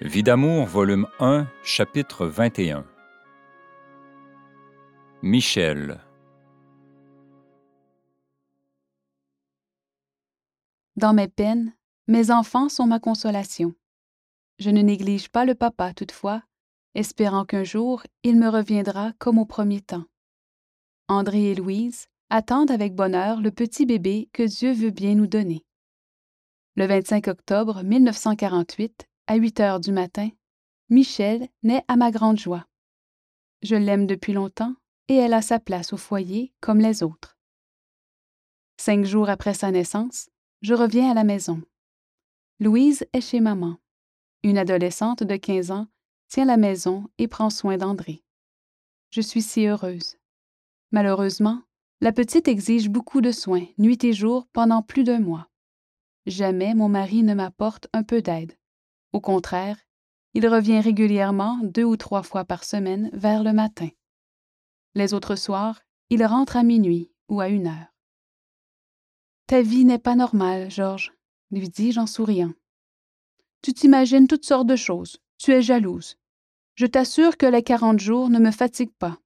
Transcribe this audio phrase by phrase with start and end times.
[0.00, 2.86] Vie d'amour, volume 1, chapitre 21.
[5.22, 5.98] Michel.
[10.94, 11.74] Dans mes peines,
[12.06, 13.74] mes enfants sont ma consolation.
[14.60, 16.44] Je ne néglige pas le papa toutefois,
[16.94, 20.04] espérant qu'un jour il me reviendra comme au premier temps.
[21.08, 25.64] André et Louise attendent avec bonheur le petit bébé que Dieu veut bien nous donner.
[26.76, 30.30] Le 25 octobre 1948, à 8 heures du matin,
[30.88, 32.66] Michel naît à ma grande joie.
[33.62, 34.74] Je l'aime depuis longtemps
[35.08, 37.36] et elle a sa place au foyer comme les autres.
[38.78, 40.30] Cinq jours après sa naissance,
[40.62, 41.62] je reviens à la maison.
[42.58, 43.76] Louise est chez maman.
[44.44, 45.88] Une adolescente de 15 ans
[46.28, 48.24] tient la maison et prend soin d'André.
[49.10, 50.16] Je suis si heureuse.
[50.90, 51.62] Malheureusement,
[52.00, 55.48] la petite exige beaucoup de soins, nuit et jour, pendant plus d'un mois.
[56.24, 58.58] Jamais mon mari ne m'apporte un peu d'aide.
[59.12, 59.78] Au contraire,
[60.34, 63.88] il revient régulièrement deux ou trois fois par semaine vers le matin.
[64.94, 67.94] Les autres soirs, il rentre à minuit ou à une heure.
[69.46, 71.12] Ta vie n'est pas normale, Georges,
[71.50, 72.52] lui dis-je en souriant.
[73.62, 75.18] Tu t'imagines toutes sortes de choses.
[75.38, 76.16] Tu es jalouse.
[76.74, 79.18] Je t'assure que les quarante jours ne me fatiguent pas.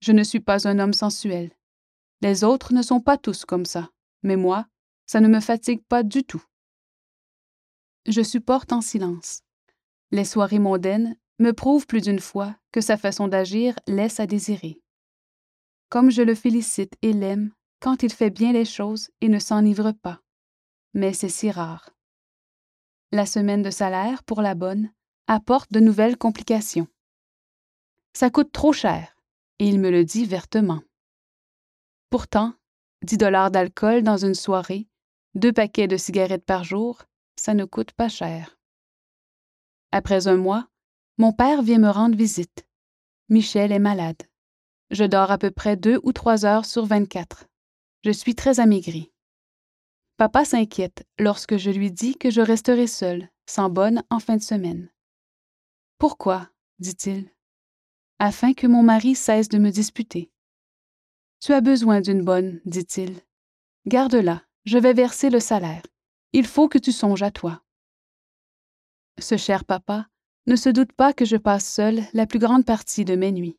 [0.00, 1.50] Je ne suis pas un homme sensuel.
[2.20, 3.90] Les autres ne sont pas tous comme ça,
[4.22, 4.66] mais moi,
[5.06, 6.42] ça ne me fatigue pas du tout.
[8.06, 9.40] Je supporte en silence.
[10.10, 14.80] Les soirées mondaines me prouvent plus d'une fois que sa façon d'agir laisse à désirer.
[15.88, 19.92] Comme je le félicite et l'aime quand il fait bien les choses et ne s'enivre
[19.92, 20.20] pas.
[20.92, 21.90] Mais c'est si rare.
[23.12, 24.90] La semaine de salaire pour la bonne
[25.26, 26.88] apporte de nouvelles complications.
[28.12, 29.16] Ça coûte trop cher,
[29.58, 30.82] et il me le dit vertement.
[32.10, 32.54] Pourtant,
[33.02, 34.88] 10 dollars d'alcool dans une soirée,
[35.34, 37.04] deux paquets de cigarettes par jour,
[37.36, 38.58] ça ne coûte pas cher.
[39.92, 40.68] Après un mois,
[41.18, 42.66] mon père vient me rendre visite.
[43.28, 44.22] Michel est malade.
[44.90, 47.46] Je dors à peu près deux ou trois heures sur vingt-quatre.
[48.04, 49.12] Je suis très amaigrie.
[50.16, 54.42] Papa s'inquiète lorsque je lui dis que je resterai seule, sans bonne, en fin de
[54.42, 54.90] semaine.
[55.98, 56.48] Pourquoi?
[56.78, 57.30] dit-il.
[58.18, 60.30] Afin que mon mari cesse de me disputer.
[61.40, 63.20] Tu as besoin d'une bonne, dit-il.
[63.86, 65.82] Garde-la, je vais verser le salaire.
[66.36, 67.62] Il faut que tu songes à toi.
[69.20, 70.08] Ce cher papa
[70.48, 73.56] ne se doute pas que je passe seule la plus grande partie de mes nuits.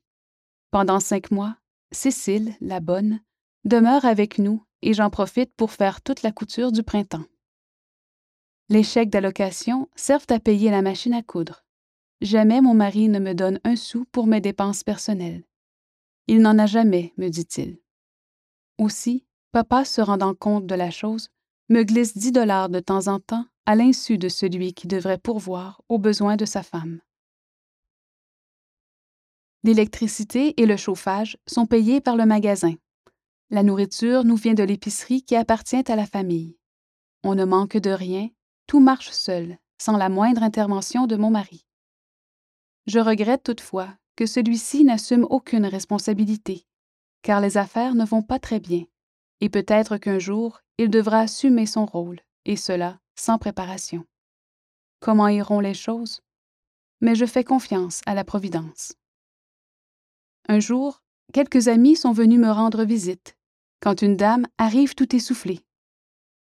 [0.72, 1.56] Pendant cinq mois,
[1.94, 3.22] Cécile, la bonne,
[3.64, 7.24] demeure avec nous et j'en profite pour faire toute la couture du printemps.
[8.68, 11.64] Les chèques d'allocation servent à payer la machine à coudre.
[12.20, 15.46] Jamais mon mari ne me donne un sou pour mes dépenses personnelles.
[16.28, 17.80] Il n'en a jamais, me dit-il.
[18.78, 21.30] Aussi, papa, se rendant compte de la chose,
[21.70, 25.82] me glisse dix dollars de temps en temps à l'insu de celui qui devrait pourvoir
[25.90, 27.02] aux besoins de sa femme.
[29.64, 32.76] L'électricité et le chauffage sont payés par le magasin.
[33.50, 36.56] La nourriture nous vient de l'épicerie qui appartient à la famille.
[37.24, 38.30] On ne manque de rien,
[38.68, 41.66] tout marche seul, sans la moindre intervention de mon mari.
[42.86, 46.68] Je regrette toutefois que celui-ci n'assume aucune responsabilité,
[47.24, 48.84] car les affaires ne vont pas très bien,
[49.42, 54.06] et peut-être qu'un jour il devra assumer son rôle, et cela sans préparation.
[55.00, 56.22] Comment iront les choses?
[57.02, 58.94] Mais je fais confiance à la Providence.
[60.48, 61.02] Un jour,
[61.34, 63.36] quelques amis sont venus me rendre visite,
[63.82, 65.66] quand une dame arrive tout essoufflée.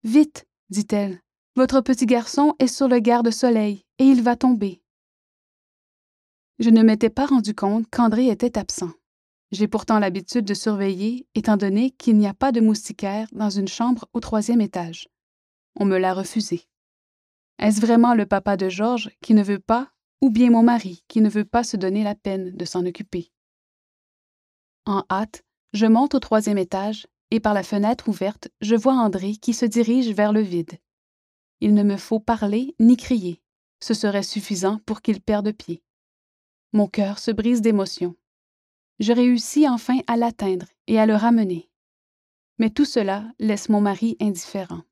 [0.05, 1.21] Vite, dit-elle,
[1.57, 4.83] votre petit garçon est sur le garde-soleil et il va tomber.
[6.59, 8.93] Je ne m'étais pas rendu compte qu'André était absent.
[9.53, 13.69] J'ai pourtant l'habitude de surveiller, étant donné qu'il n'y a pas de moustiquaire dans une
[13.69, 15.09] chambre au troisième étage.
[15.79, 16.67] On me l'a refusé.
[17.59, 19.91] Est-ce vraiment le papa de Georges qui ne veut pas,
[20.21, 23.31] ou bien mon mari qui ne veut pas se donner la peine de s'en occuper?
[24.85, 25.43] En hâte,
[25.73, 29.67] je monte au troisième étage et par la fenêtre ouverte, je vois André qui se
[29.67, 30.79] dirige vers le vide.
[31.61, 33.41] Il ne me faut parler ni crier.
[33.81, 35.83] Ce serait suffisant pour qu'il perde pied.
[36.73, 38.17] Mon cœur se brise d'émotion
[38.99, 41.69] je réussis enfin à l'atteindre et à le ramener.
[42.59, 44.83] Mais tout cela laisse mon mari indifférent.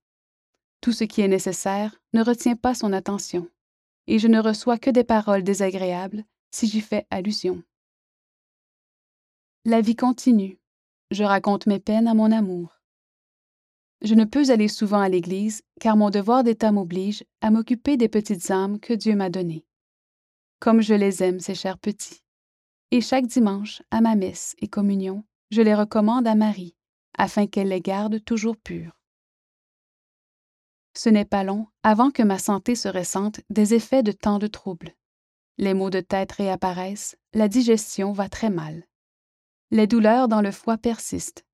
[0.81, 3.49] Tout ce qui est nécessaire ne retient pas son attention,
[4.07, 7.63] et je ne reçois que des paroles désagréables si j'y fais allusion.
[9.65, 10.59] La vie continue.
[11.11, 12.81] Je raconte mes peines à mon amour.
[14.03, 18.09] Je ne peux aller souvent à l'Église car mon devoir d'État m'oblige à m'occuper des
[18.09, 19.65] petites âmes que Dieu m'a données.
[20.61, 22.24] Comme je les aime, ces chers petits
[22.95, 26.77] et chaque dimanche, à ma messe et communion, je les recommande à Marie,
[27.19, 28.97] afin qu'elle les garde toujours pures.
[30.97, 34.47] Ce n'est pas long avant que ma santé se ressente des effets de tant de
[34.47, 34.95] troubles.
[35.59, 38.85] Les maux de tête réapparaissent, la digestion va très mal.
[39.73, 41.45] Les douleurs dans le foie persistent.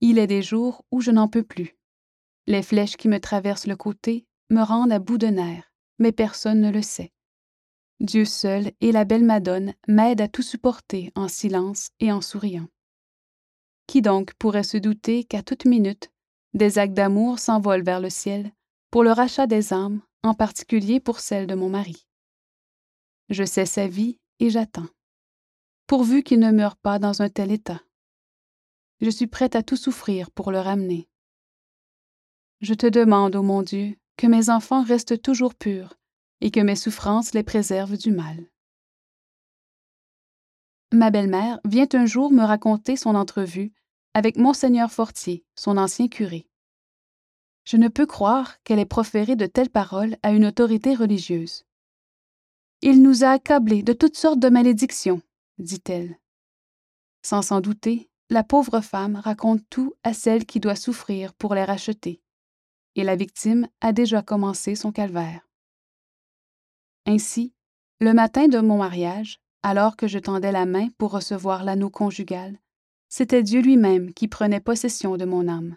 [0.00, 1.76] Il est des jours où je n'en peux plus.
[2.46, 6.60] Les flèches qui me traversent le côté me rendent à bout de nerfs, mais personne
[6.60, 7.12] ne le sait.
[8.00, 12.68] Dieu seul et la belle Madone m'aident à tout supporter en silence et en souriant.
[13.86, 16.10] Qui donc pourrait se douter qu'à toute minute,
[16.52, 18.52] des actes d'amour s'envolent vers le ciel
[18.90, 22.06] pour le rachat des âmes, en particulier pour celle de mon mari.
[23.30, 24.88] Je sais sa vie et j'attends,
[25.86, 27.80] pourvu qu'il ne meure pas dans un tel état.
[29.00, 31.08] Je suis prête à tout souffrir pour le ramener.
[32.60, 35.95] Je te demande, ô mon Dieu, que mes enfants restent toujours purs
[36.40, 38.46] et que mes souffrances les préservent du mal.
[40.92, 43.72] Ma belle-mère vient un jour me raconter son entrevue
[44.14, 46.48] avec Monseigneur Fortier, son ancien curé.
[47.64, 51.64] Je ne peux croire qu'elle ait proféré de telles paroles à une autorité religieuse.
[52.80, 55.20] Il nous a accablés de toutes sortes de malédictions,
[55.58, 56.18] dit-elle.
[57.22, 61.64] Sans s'en douter, la pauvre femme raconte tout à celle qui doit souffrir pour les
[61.64, 62.22] racheter,
[62.94, 65.45] et la victime a déjà commencé son calvaire.
[67.06, 67.54] Ainsi,
[68.00, 72.58] le matin de mon mariage, alors que je tendais la main pour recevoir l'anneau conjugal,
[73.08, 75.76] c'était Dieu lui-même qui prenait possession de mon âme.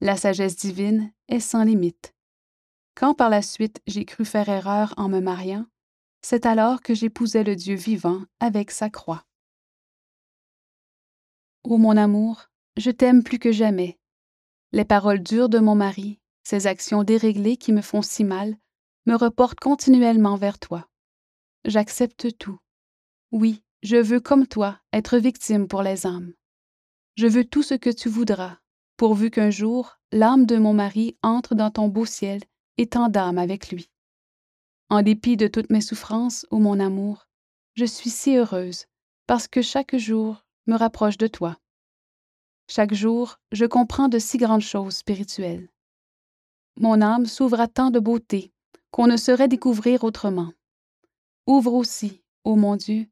[0.00, 2.14] La sagesse divine est sans limite.
[2.94, 5.66] Quand par la suite j'ai cru faire erreur en me mariant,
[6.22, 9.24] c'est alors que j'épousais le Dieu vivant avec sa croix.
[11.64, 12.46] Ô mon amour,
[12.76, 13.98] je t'aime plus que jamais.
[14.72, 18.56] Les paroles dures de mon mari, ces actions déréglées qui me font si mal,
[19.06, 20.88] me reportent continuellement vers toi.
[21.64, 22.58] J'accepte tout.
[23.32, 26.32] Oui, je veux, comme toi, être victime pour les âmes.
[27.16, 28.58] Je veux tout ce que tu voudras,
[28.96, 32.42] pourvu qu'un jour l'âme de mon mari entre dans ton beau ciel
[32.78, 33.90] et tant d'âme avec lui.
[34.88, 37.26] En dépit de toutes mes souffrances, ô mon amour,
[37.74, 38.86] je suis si heureuse,
[39.26, 41.56] parce que chaque jour me rapproche de toi.
[42.68, 45.68] Chaque jour, je comprends de si grandes choses spirituelles.
[46.78, 48.52] Mon âme s'ouvre à tant de beauté
[48.96, 50.54] qu'on ne saurait découvrir autrement.
[51.46, 53.06] Ouvre aussi, ô mon Dieu,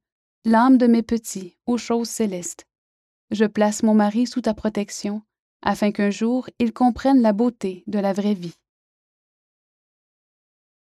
[0.46, 2.66] l'âme de mes petits aux choses célestes.
[3.31, 5.20] Je place mon mari sous ta protection,
[5.60, 8.56] afin qu'un jour il comprenne la beauté de la vraie vie.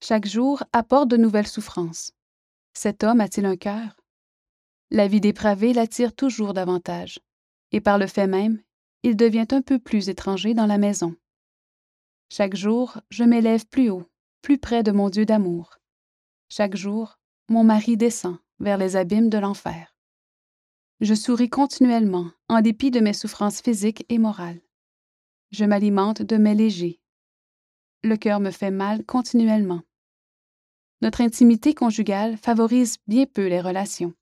[0.03, 2.11] Chaque jour apporte de nouvelles souffrances.
[2.75, 3.95] Cet homme a-t-il un cœur?
[4.91, 7.21] La vie dépravée l'attire toujours davantage,
[7.71, 8.61] et par le fait même,
[9.05, 11.15] il devient un peu plus étranger dans la maison.
[12.29, 14.10] Chaque jour, je m'élève plus haut,
[14.43, 15.79] plus près de mon Dieu d'amour.
[16.49, 19.95] Chaque jour, mon mari descend, vers les abîmes de l'enfer.
[21.01, 24.61] Je souris continuellement, en dépit de mes souffrances physiques et morales.
[25.51, 27.01] Je m'alimente de mes légers.
[28.03, 29.83] Le cœur me fait mal continuellement.
[31.03, 34.15] Notre intimité conjugale favorise bien peu les relations.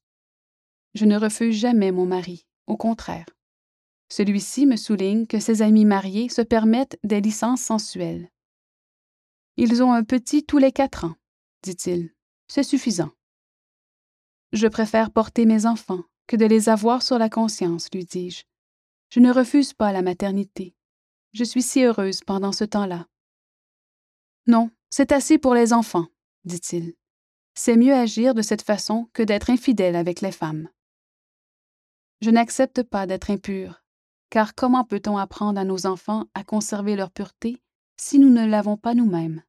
[0.94, 3.26] Je ne refuse jamais mon mari, au contraire.
[4.11, 8.31] Celui-ci me souligne que ses amis mariés se permettent des licences sensuelles.
[9.60, 11.16] Ils ont un petit tous les quatre ans,
[11.64, 12.14] dit-il.
[12.46, 13.10] C'est suffisant.
[14.52, 18.44] Je préfère porter mes enfants que de les avoir sur la conscience, lui dis-je.
[19.10, 20.76] Je ne refuse pas la maternité.
[21.32, 23.08] Je suis si heureuse pendant ce temps-là.
[24.46, 26.06] Non, c'est assez pour les enfants,
[26.44, 26.94] dit-il.
[27.55, 30.69] C'est mieux agir de cette façon que d'être infidèle avec les femmes.
[32.20, 33.82] Je n'accepte pas d'être impure,
[34.31, 37.60] car comment peut-on apprendre à nos enfants à conserver leur pureté
[38.00, 39.43] si nous ne l'avons pas nous-mêmes?